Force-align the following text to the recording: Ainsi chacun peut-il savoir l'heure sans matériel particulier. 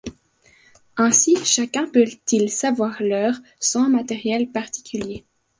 Ainsi 0.97 1.35
chacun 1.45 1.87
peut-il 1.87 2.49
savoir 2.49 3.03
l'heure 3.03 3.35
sans 3.59 3.87
matériel 3.87 4.49
particulier. 4.51 5.27